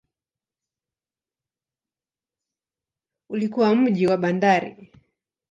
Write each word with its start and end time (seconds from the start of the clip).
Ulikuwa 3.29 3.75
mji 3.75 4.07
wa 4.07 4.17
bandari. 4.17 4.91